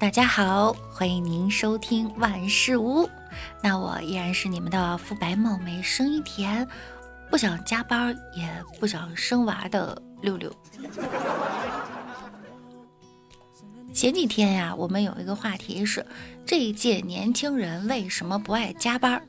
[0.00, 3.06] 大家好，欢迎您收听万事屋。
[3.62, 6.66] 那我依然是你们的肤白貌美、声音甜、
[7.30, 10.50] 不想加班也不想生娃的六六。
[13.92, 16.06] 前几天呀，我们有一个话题是
[16.46, 19.22] 这一届年轻人为什么不爱加班？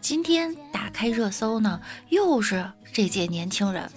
[0.00, 1.80] 今天打开热搜呢，
[2.10, 3.90] 又是这届年轻人。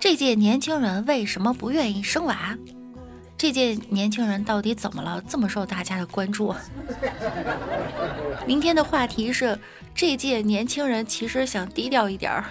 [0.00, 2.58] 这届年轻人为什么不愿意生娃？
[3.40, 6.54] 这届年轻人到底怎么了，这么受大家的关注？
[8.46, 9.58] 明天的话题是
[9.94, 12.44] 这届年轻人其实想低调一点儿。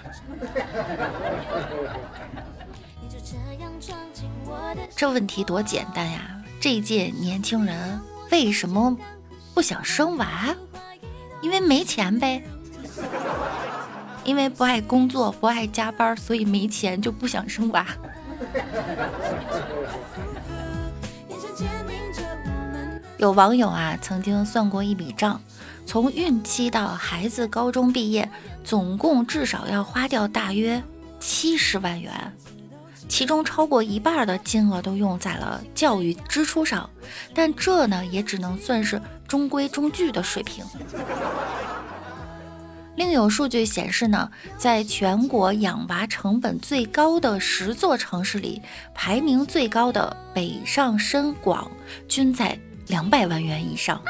[4.96, 6.42] 这问题多简单呀！
[6.58, 8.00] 这届年轻人
[8.32, 8.98] 为什么
[9.54, 10.52] 不想生娃？
[11.40, 12.42] 因为没钱呗。
[14.24, 17.86] 因为不爱工作，不爱加班，所以没钱就不想生娃。
[23.20, 25.38] 有网友啊，曾经算过一笔账，
[25.84, 28.26] 从孕期到孩子高中毕业，
[28.64, 30.82] 总共至少要花掉大约
[31.18, 32.34] 七十万元，
[33.10, 36.88] 其中超过一半的金额都用在了教育支出上，
[37.34, 38.98] 但这呢，也只能算是
[39.28, 40.64] 中规中矩的水平。
[42.96, 48.62] 另有数据显示呢，在全国养娃成本最高的十座城市里，
[48.94, 51.70] 排名最高的北上深广
[52.08, 52.58] 均在。
[52.90, 54.02] 两百万元以上，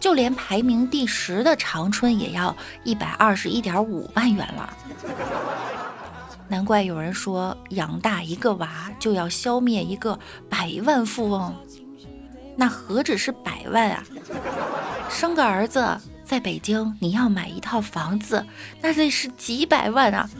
[0.00, 4.76] 就连排名第十的长春也要一百二十一点五万元了。
[6.48, 10.18] 难怪有人说养大一个娃就要消灭一个
[10.48, 11.54] 百万富翁，
[12.56, 14.02] 那何止是百万啊！
[15.10, 18.46] 生个儿子，在北京你要买一套房子，
[18.80, 20.30] 那得是几百万啊！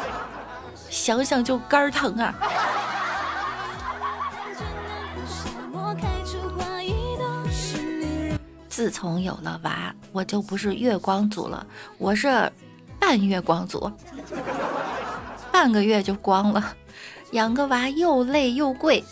[0.90, 2.34] 想想就肝疼啊！
[8.70, 11.66] 自从有了娃，我就不是月光族了，
[11.98, 12.50] 我是
[13.00, 13.90] 半月光族，
[15.50, 16.76] 半个月就光了。
[17.32, 19.04] 养个娃又累又贵，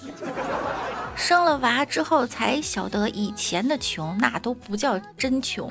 [1.17, 5.69] 生了娃之后才晓得以前的穷那都不叫真穷。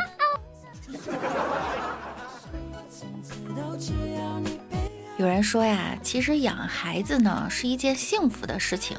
[5.17, 8.97] 有人说呀，其实养孩子呢是一件幸福的事情，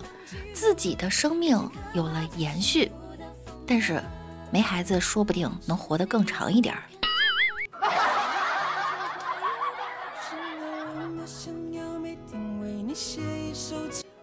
[0.54, 2.90] 自己的生命有了延续，
[3.66, 4.02] 但是。
[4.50, 6.82] 没孩子，说不定能活得更长一点儿。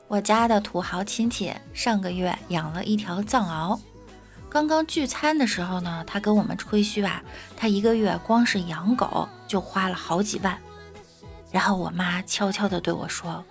[0.08, 3.80] 我家的土豪亲戚上个月养了一条藏獒，
[4.50, 7.22] 刚刚聚餐的时候呢，他跟我们吹嘘啊，
[7.58, 10.58] 他一个月光是养狗就花了好几万。
[11.52, 13.44] 然后我妈悄悄地对我说：“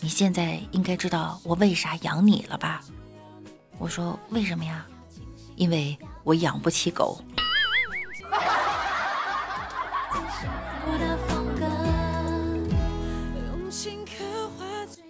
[0.00, 2.82] 你现在应该知道我为啥养你了吧？”
[3.78, 4.86] 我说：“为什么呀？”
[5.60, 7.22] 因为我养不起狗。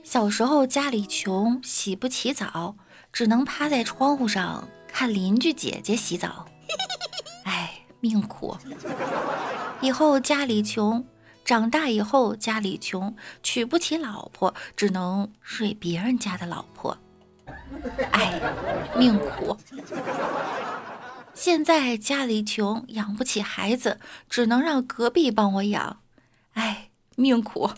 [0.02, 2.74] 小时候家里穷，洗不起澡，
[3.12, 6.46] 只能趴在窗户上看邻居姐姐洗澡。
[7.46, 8.56] 哎，命苦。
[9.80, 11.06] 以后家里穷，
[11.44, 16.98] 长大以后家里穷，娶不起老婆，只能睡别人家的老婆。
[18.12, 18.41] 哎，
[18.96, 19.56] 命苦。
[21.34, 23.98] 现在家里穷，养不起孩子，
[24.28, 26.00] 只能让隔壁帮我养。
[26.52, 27.70] 哎，命苦。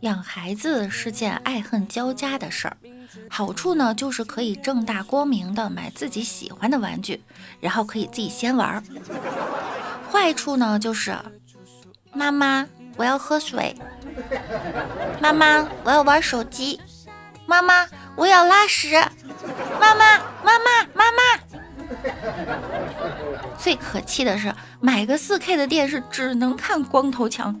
[0.00, 2.76] 养孩子是件爱恨交加的事儿。
[3.28, 7.22] 好处呢，就是可以正大光明的买自己喜欢的玩具，
[7.60, 8.82] 然后可以自己先玩。
[10.10, 11.16] 坏处呢，就是
[12.12, 12.66] 妈妈
[12.96, 13.76] 我要喝水，
[15.20, 16.80] 妈妈我要玩手机，
[17.46, 17.86] 妈妈
[18.16, 18.94] 我要拉屎，
[19.80, 21.22] 妈妈妈妈妈妈。
[23.58, 27.60] 最可气的是，买个四 K 的电视只能看光头强。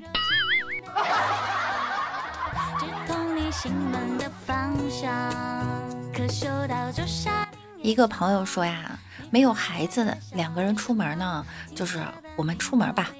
[7.82, 8.98] 一个朋友说呀，
[9.30, 12.02] 没有孩子，两个人出门呢，就是
[12.36, 13.10] 我们出门吧。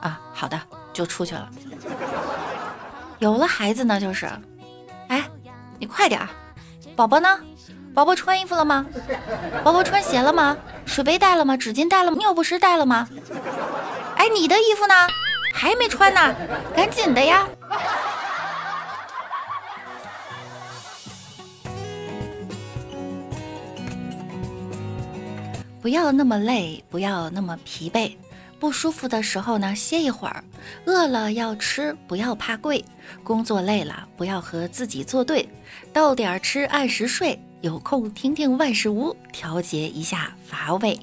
[0.00, 0.60] 啊，好的，
[0.92, 1.48] 就出去了。
[3.18, 4.28] 有了孩子呢，就是，
[5.08, 5.24] 哎，
[5.78, 6.26] 你快点，
[6.96, 7.38] 宝宝呢？
[7.94, 8.84] 宝宝穿衣服了吗？
[9.62, 10.56] 宝宝穿鞋了吗？
[10.84, 11.56] 水杯带了吗？
[11.56, 12.16] 纸巾带了吗？
[12.18, 13.08] 尿不湿带了吗？
[14.16, 14.94] 哎，你的衣服呢？
[15.54, 16.34] 还没穿呢，
[16.74, 17.46] 赶紧的呀！
[25.86, 28.10] 不要那么累，不要那么疲惫。
[28.58, 30.42] 不舒服的时候呢，歇一会儿；
[30.84, 32.82] 饿了要吃，不要怕贵；
[33.22, 35.48] 工作累了，不要和自己作对。
[35.92, 37.40] 到点吃，按时睡。
[37.60, 40.98] 有空听听万事屋，调节一下乏味。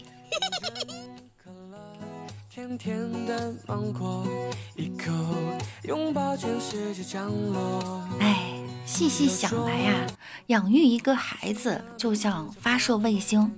[8.20, 8.38] 哎，
[8.86, 10.06] 细细想来呀，
[10.48, 13.50] 养育一个孩子就像发射卫星。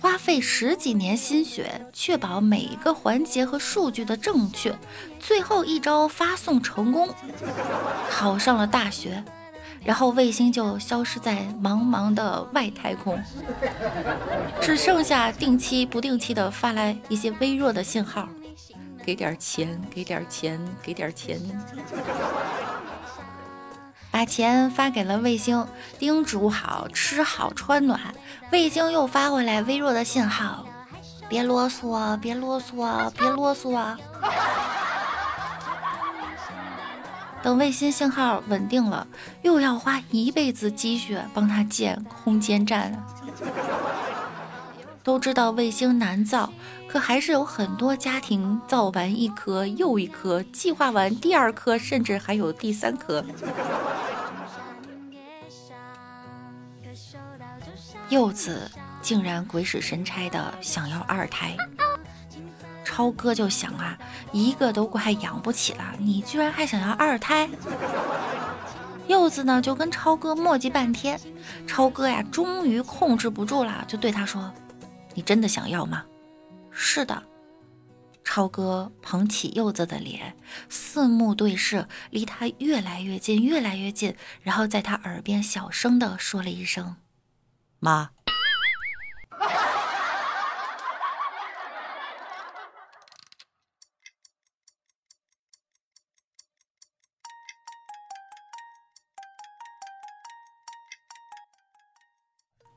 [0.00, 4.74] 花费十几年心血，确保每一个环节和数据的正确，
[5.18, 7.06] 最后一招发送成功，
[8.08, 9.22] 考上了大学，
[9.84, 13.22] 然后卫星就消失在茫茫的外太空，
[14.58, 18.26] 只剩下定期不定期的发来一些微弱的信号，
[19.04, 21.38] 给点钱，给点钱，给点钱。
[24.20, 25.66] 把钱发给了卫星，
[25.98, 27.98] 叮嘱好吃好穿暖。
[28.52, 30.66] 卫星又发回来微弱的信号：
[31.26, 33.96] 别啰嗦，别啰嗦，别啰嗦。
[37.42, 39.06] 等卫星信号稳定了，
[39.40, 43.02] 又要花一辈子积蓄帮他建空间站。
[45.02, 46.52] 都知道卫星难造，
[46.86, 53.24] 可还是有很多家庭造完一颗又一颗，计划完第二颗，甚至还有第三颗。
[58.10, 58.68] 柚子
[59.00, 61.56] 竟然鬼使神差的想要二胎，
[62.84, 63.96] 超哥就想啊，
[64.32, 67.48] 一个都快养不起了，你居然还想要二胎？
[69.06, 71.18] 柚子呢就跟超哥磨叽半天，
[71.68, 74.52] 超哥呀终于控制不住了，就对他说
[75.14, 76.04] ：“你真的想要吗
[76.70, 77.22] ？”“是的。”
[78.24, 80.36] 超哥捧起柚子的脸，
[80.68, 86.96] 四目对视，离他越来越近，越来越近，然后在他耳边小声的说了一声。
[87.82, 88.10] 妈，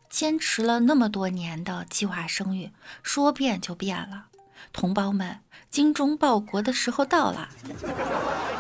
[0.10, 2.72] 坚持了那么多年的计划生育，
[3.02, 4.28] 说变就变了。
[4.72, 7.50] 同胞们，精忠报国的时候到了，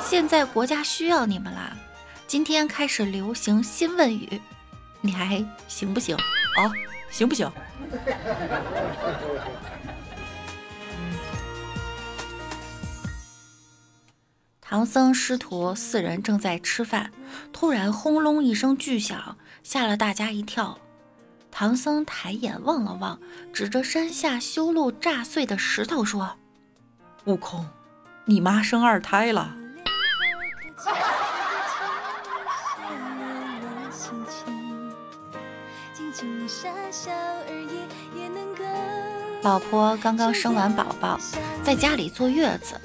[0.01, 1.78] 现在国家需要你们啦！
[2.28, 4.42] 今天开始流行新问语。
[5.06, 6.72] 你还行不行啊？
[7.12, 7.52] 行不行？
[14.62, 17.12] 唐僧师徒四人正在吃饭，
[17.52, 20.80] 突然轰隆一声巨响，吓了大家一跳。
[21.52, 23.20] 唐僧抬眼望了望，
[23.54, 26.38] 指着山下修路炸碎的石头说
[27.26, 27.70] ：“悟空，
[28.26, 29.56] 你妈生二胎了。”
[39.42, 41.19] 老婆刚刚生完宝宝，
[41.63, 42.80] 在家里坐月子，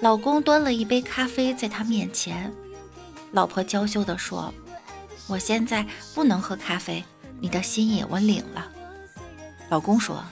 [0.00, 2.52] 老公端了一杯咖啡在她面前。
[3.30, 4.52] 老婆娇羞地说
[5.28, 7.02] ：“我现在不能喝咖啡，
[7.40, 8.68] 你的心意我领了。”
[9.70, 10.22] 老公说：“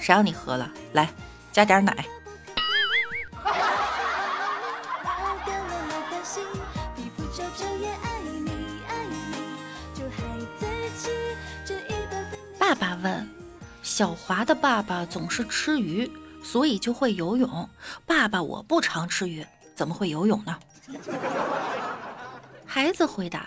[0.00, 0.70] 谁让你喝了？
[0.94, 1.10] 来，
[1.52, 2.04] 加点奶。”
[12.66, 13.28] 爸爸问
[13.84, 16.10] ：“小华的爸爸总是吃鱼，
[16.42, 17.68] 所以就会游泳。
[18.06, 20.58] 爸爸，我不常吃鱼，怎么会游泳呢？”
[22.64, 23.44] 孩子回答：“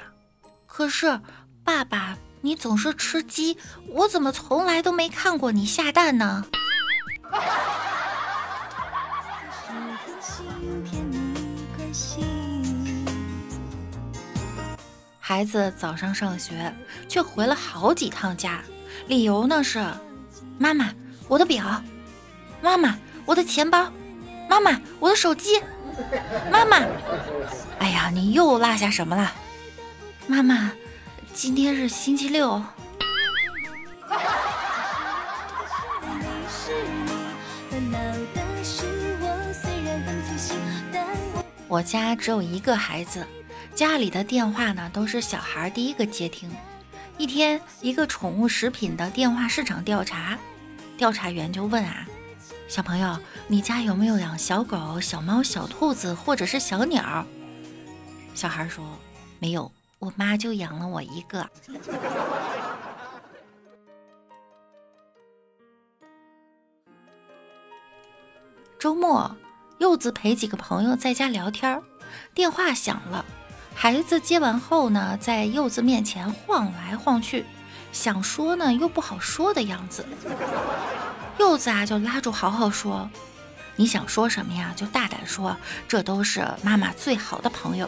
[0.67, 1.19] 可是，
[1.63, 3.57] 爸爸，你总是吃鸡，
[3.87, 6.45] 我怎么从来都没看过你下蛋呢？”
[15.19, 16.71] 孩子早上上学，
[17.09, 18.61] 却回了好几趟家。
[19.05, 19.85] 理由呢是，
[20.57, 20.91] 妈妈，
[21.27, 21.81] 我的表，
[22.61, 23.91] 妈妈，我的钱包，
[24.49, 25.61] 妈妈，我的手机，
[26.51, 26.77] 妈妈，
[27.79, 29.31] 哎呀，你又落下什么了？
[30.25, 30.71] 妈妈，
[31.33, 32.61] 今天是星期六。
[41.69, 43.25] 我家只有一个孩子，
[43.75, 46.49] 家里的电话呢都是小孩第一个接听。
[47.17, 50.37] 一天，一个宠物食品的电话市场调查，
[50.97, 52.07] 调查员就问啊，
[52.67, 57.25] 小朋友，你家有没有养小狗、小猫、小兔子或者是小鸟？
[58.35, 58.85] 小孩说
[59.39, 61.49] 没有，我妈就养了我一个。
[68.77, 69.35] 周末，
[69.79, 71.81] 柚子陪几个朋友在家聊天，
[72.35, 73.25] 电话响了。
[73.79, 77.45] 孩子接完后呢，在柚子面前晃来晃去，
[77.91, 80.03] 想说呢又不好说的样子。
[81.37, 83.07] 柚子啊就拉住豪豪说
[83.77, 84.73] ：“你想说什么呀？
[84.75, 85.55] 就大胆说，
[85.87, 87.87] 这都是妈妈最好的朋友。”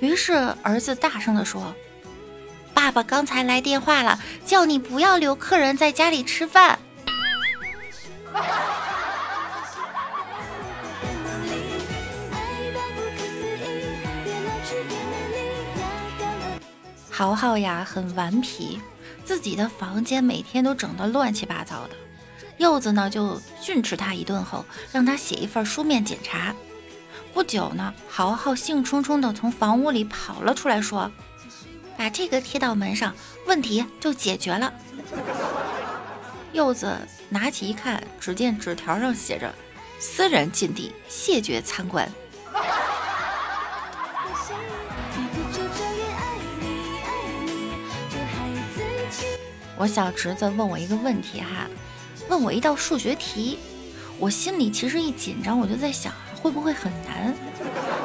[0.00, 1.74] 于是儿子大声地说
[2.72, 6.78] ：“爸爸刚才来电话了，叫你不要留客人在家里吃饭。”
[17.16, 18.78] 豪豪呀，很顽皮，
[19.24, 21.96] 自己的房间每天都整得乱七八糟的。
[22.58, 26.54] 柚子呢，就训斥他一顿后，让他写一份书面检查。
[27.32, 31.10] 不久呢，豪豪兴冲冲地从房屋里跑了出来，说
[31.96, 33.14] ：“把这个贴到门上，
[33.46, 34.70] 问题就解决了。”
[36.52, 36.98] 柚子
[37.30, 39.54] 拿起一看，只见纸条上写着
[39.98, 42.06] ：“私人禁地，谢绝参观。”
[49.78, 51.66] 我小侄子问我一个问题哈，
[52.28, 53.58] 问我一道数学题，
[54.18, 57.34] 我心里其实一紧张，我就在想会不会很难。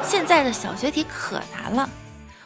[0.03, 1.89] 现在的小学题可难了，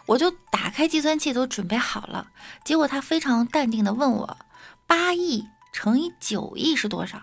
[0.05, 2.27] 我就打开计算器都准备好了，
[2.63, 4.37] 结果他非常淡定的问我，
[4.85, 7.19] 八亿乘以九亿是多少？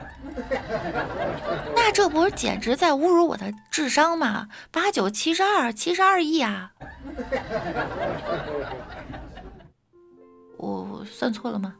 [1.76, 4.48] 那这不是简直在侮辱我的智商吗？
[4.72, 6.72] 八九七十二，七十二亿啊！
[10.58, 11.74] 我算错了吗？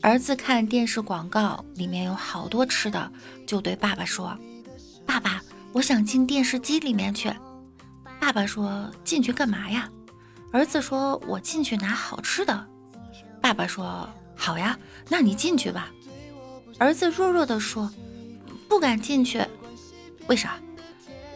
[0.00, 3.12] 儿子看电视广告，里面有好多吃的，
[3.46, 4.36] 就对爸爸说
[5.04, 5.42] ：“爸爸，
[5.72, 7.32] 我想进电视机里面去。”
[8.20, 9.90] 爸爸说：“进去干嘛呀？”
[10.52, 12.66] 儿子说：“我进去拿好吃的。”
[13.42, 14.78] 爸爸说：“好呀，
[15.08, 15.90] 那你进去吧。”
[16.78, 17.92] 儿子弱弱的说
[18.68, 19.44] ：“不敢进去，
[20.26, 20.58] 为啥？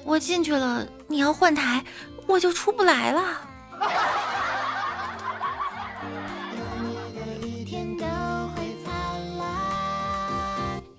[0.04, 1.84] 我进去了，你要换台，
[2.26, 3.48] 我就出不来了。”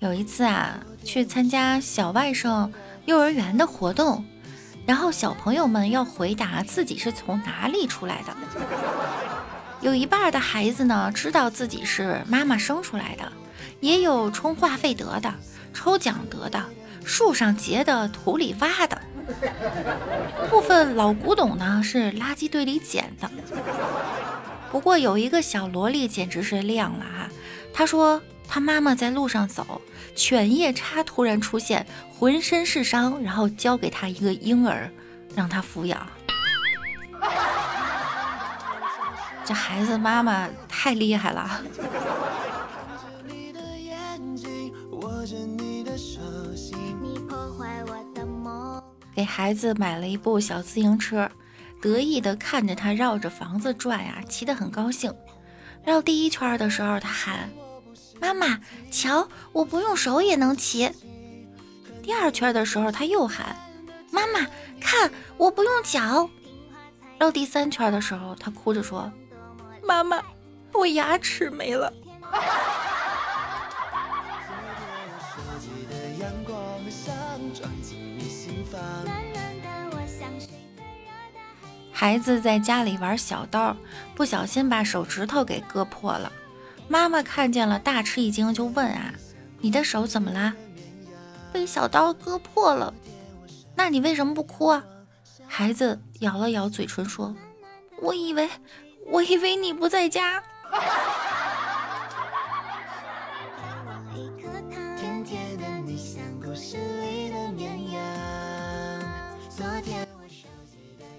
[0.04, 2.70] 有一次啊，去参加小外甥
[3.06, 4.22] 幼儿园的活动，
[4.84, 8.36] 然后小朋友们要回答自己是从哪里出来的。
[9.80, 13.32] 有一半的孩子呢，知道自己是妈妈生出来的。
[13.80, 15.32] 也有充话费得的，
[15.72, 16.62] 抽奖得的，
[17.02, 19.00] 树上结的，土里挖的。
[20.50, 23.30] 部分老古董呢是垃圾堆里捡的。
[24.70, 27.28] 不过有一个小萝莉简直是亮了哈，
[27.72, 28.20] 她说
[28.54, 29.82] 她妈妈在路上走，
[30.14, 31.84] 犬夜叉突然出现，
[32.16, 34.88] 浑身是伤，然后交给他一个婴儿，
[35.34, 36.06] 让他抚养。
[39.44, 41.60] 这孩子妈妈太厉害了。
[49.16, 51.28] 给孩子买了一部小自行车，
[51.82, 55.12] 得意的看着他绕着房子转呀，骑得很高兴。
[55.82, 57.50] 绕第一圈的时候，他喊
[58.20, 58.58] ：“妈妈，
[58.90, 60.90] 瞧，我不用手也能骑。”
[62.02, 63.56] 第二圈的时候，他又喊
[64.10, 64.46] ：“妈妈，
[64.80, 66.28] 看，我不用脚。”
[67.18, 69.10] 绕第三圈的时候，他哭着说
[69.82, 70.22] ：“妈妈，
[70.72, 71.92] 我牙齿没了。”
[81.92, 83.74] 孩子在家里玩小刀，
[84.14, 86.30] 不小心把手指头给割破了。
[86.94, 89.12] 妈妈看见了，大吃一惊，就问啊
[89.58, 90.54] ：“你的手怎么啦？”
[91.52, 92.94] 被小刀割破了。
[93.74, 94.84] 那你为什么不哭啊？
[95.44, 97.34] 孩子咬了咬嘴唇说
[98.00, 98.48] ：“我以为，
[99.06, 100.40] 我以为你不在家。”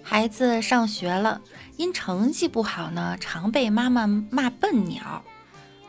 [0.02, 1.42] 孩子上学了，
[1.76, 5.22] 因成绩不好呢，常被妈妈骂笨鸟。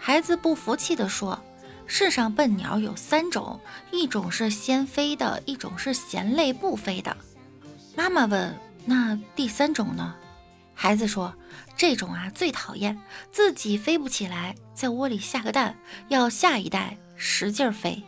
[0.08, 1.38] 孩子不服气地说
[1.86, 3.60] ：“世上笨鸟有三种，
[3.92, 7.18] 一种是先飞的，一种是嫌累不飞的。”
[7.94, 10.16] 妈妈问：“那第三种呢？”
[10.74, 11.36] 孩子说
[11.76, 12.98] ：“这种啊最讨厌，
[13.34, 15.76] 自己飞不起来，在窝里下个蛋，
[16.08, 18.02] 要下一代使劲飞。”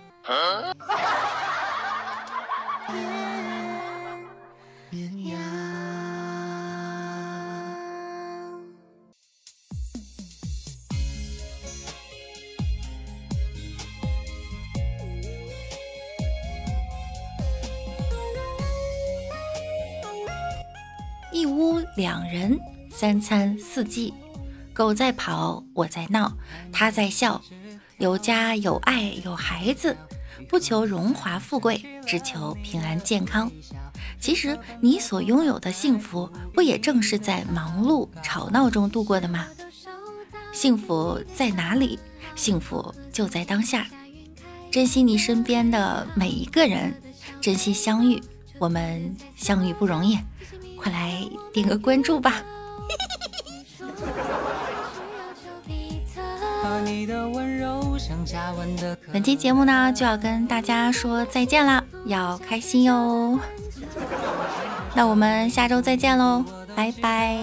[21.99, 22.57] 两人，
[22.89, 24.13] 三餐四季，
[24.71, 26.31] 狗在跑，我在闹，
[26.71, 27.41] 他在笑，
[27.97, 29.97] 有家有爱有孩子，
[30.47, 33.51] 不求荣华富贵，只求平安健康。
[34.17, 39.45] 其实你所拥有的幸福，不也正是在忙碌吵闹中度过的吗？
[40.53, 41.99] 幸福在哪里？
[42.33, 43.85] 幸福就在当下。
[44.71, 46.93] 珍惜你身边的每一个人，
[47.41, 48.23] 珍惜相遇。
[48.57, 50.17] 我们相遇不容易，
[50.81, 51.21] 快来
[51.51, 52.41] 点个关注吧。
[59.11, 63.37] 本期节目呢就要跟大家说再见啦，要开心哟。
[64.95, 66.43] 那我们下周再见喽，
[66.75, 67.37] 拜拜。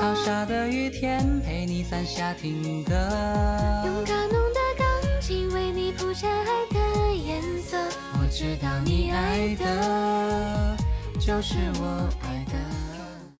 [0.00, 2.94] 好傻的雨天陪你伞下听歌，
[3.84, 4.86] 用卡农的钢
[5.20, 6.79] 琴为你谱下爱的
[8.40, 10.74] 知道你爱的
[11.18, 12.69] 就是我爱的。